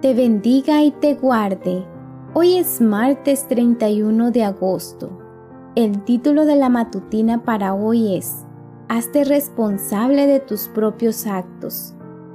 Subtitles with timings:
[0.00, 1.84] te bendiga y te guarde.
[2.32, 5.10] Hoy es martes 31 de agosto.
[5.74, 8.44] El título de la matutina para hoy es
[8.88, 11.94] Hazte responsable de tus propios actos.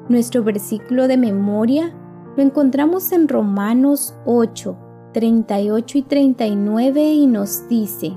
[0.09, 1.93] Nuestro versículo de memoria
[2.35, 4.75] lo encontramos en Romanos 8,
[5.13, 8.13] 38 y 39 y nos dice,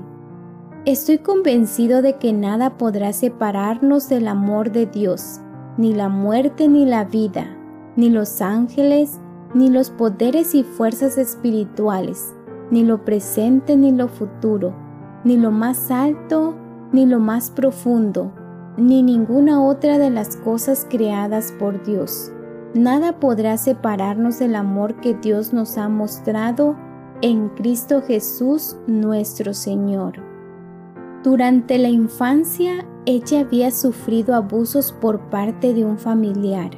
[0.83, 5.39] Estoy convencido de que nada podrá separarnos del amor de Dios,
[5.77, 7.47] ni la muerte ni la vida,
[7.95, 9.19] ni los ángeles,
[9.57, 12.35] ni los poderes y fuerzas espirituales,
[12.69, 14.75] ni lo presente ni lo futuro,
[15.23, 16.53] ni lo más alto
[16.91, 18.31] ni lo más profundo,
[18.77, 22.31] ni ninguna otra de las cosas creadas por Dios.
[22.75, 26.75] Nada podrá separarnos del amor que Dios nos ha mostrado
[27.23, 30.21] en Cristo Jesús nuestro Señor.
[31.23, 36.69] Durante la infancia, ella había sufrido abusos por parte de un familiar.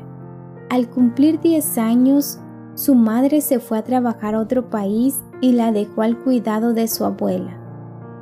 [0.70, 2.40] Al cumplir 10 años,
[2.80, 6.88] su madre se fue a trabajar a otro país y la dejó al cuidado de
[6.88, 7.58] su abuela.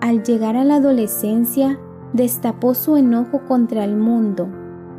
[0.02, 1.80] Al llegar a la adolescencia,
[2.12, 4.48] destapó su enojo contra el mundo.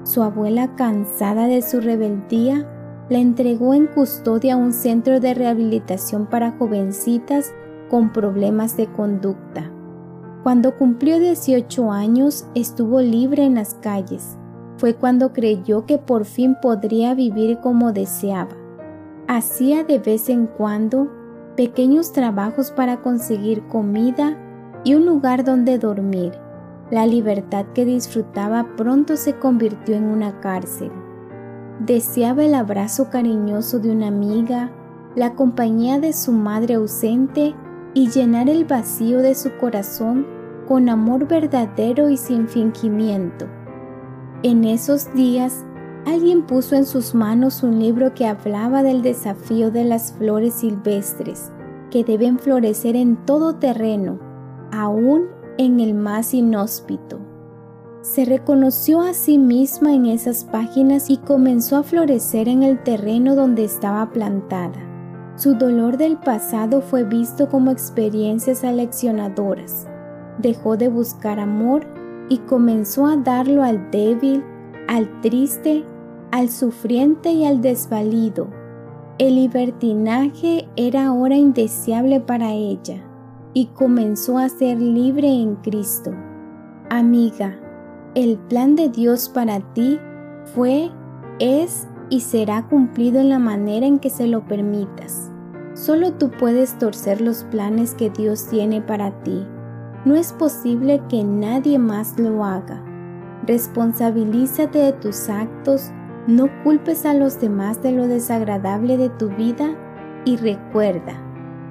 [0.05, 2.69] Su abuela, cansada de su rebeldía,
[3.09, 7.53] la entregó en custodia a un centro de rehabilitación para jovencitas
[7.91, 9.73] con problemas de conducta.
[10.45, 14.39] Cuando cumplió 18 años estuvo libre en las calles.
[14.77, 18.58] Fue cuando creyó que por fin podría vivir como deseaba.
[19.31, 21.12] Hacía de vez en cuando
[21.55, 24.39] pequeños trabajos para conseguir comida
[24.85, 26.33] y un lugar donde dormir.
[26.91, 30.91] La libertad que disfrutaba pronto se convirtió en una cárcel.
[31.79, 34.70] Deseaba el abrazo cariñoso de una amiga,
[35.14, 37.55] la compañía de su madre ausente
[37.92, 40.27] y llenar el vacío de su corazón
[40.67, 43.47] con amor verdadero y sin fingimiento.
[44.42, 45.67] En esos días,
[46.08, 51.51] alguien puso en sus manos un libro que hablaba del desafío de las flores silvestres,
[51.91, 54.19] que deben florecer en todo terreno,
[54.73, 55.27] aún
[55.58, 57.19] en el más inhóspito.
[58.02, 63.35] Se reconoció a sí misma en esas páginas y comenzó a florecer en el terreno
[63.35, 64.89] donde estaba plantada.
[65.36, 69.86] Su dolor del pasado fue visto como experiencias aleccionadoras.
[70.39, 71.86] Dejó de buscar amor
[72.29, 74.42] y comenzó a darlo al débil,
[74.89, 75.85] al triste,
[76.30, 78.48] al sufriente y al desvalido.
[79.18, 83.02] El libertinaje era ahora indeseable para ella
[83.55, 86.12] y comenzó a ser libre en Cristo.
[86.90, 87.58] Amiga,
[88.14, 89.98] el plan de Dios para ti
[90.55, 90.90] fue,
[91.39, 95.30] es y será cumplido en la manera en que se lo permitas.
[95.74, 99.46] Solo tú puedes torcer los planes que Dios tiene para ti.
[100.05, 102.83] No es posible que nadie más lo haga.
[103.46, 105.92] Responsabilízate de tus actos,
[106.28, 109.70] no culpes a los demás de lo desagradable de tu vida
[110.27, 111.14] y recuerda,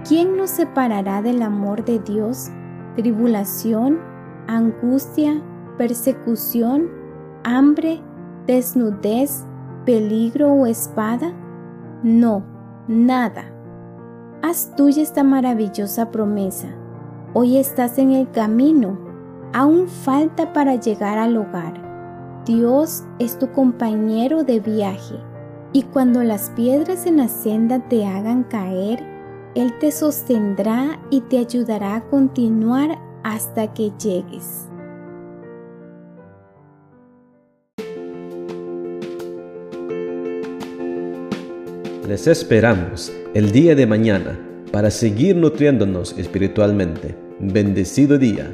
[0.04, 2.50] ¿quién nos separará del amor de Dios?
[2.96, 4.00] ¿Tribulación,
[4.48, 5.44] angustia,
[5.78, 6.90] persecución,
[7.44, 8.02] hambre,
[8.48, 9.46] desnudez,
[9.86, 11.34] peligro o espada?
[12.02, 12.44] No,
[12.88, 13.44] nada.
[14.42, 16.70] Haz tuya esta maravillosa promesa.
[17.36, 18.98] Hoy estás en el camino.
[19.54, 21.87] Aún falta para llegar al hogar.
[22.48, 25.16] Dios es tu compañero de viaje.
[25.74, 29.04] Y cuando las piedras en la senda te hagan caer,
[29.54, 34.70] Él te sostendrá y te ayudará a continuar hasta que llegues.
[42.08, 44.40] Les esperamos el día de mañana
[44.72, 47.18] para seguir nutriéndonos espiritualmente.
[47.40, 48.50] Bendecido día.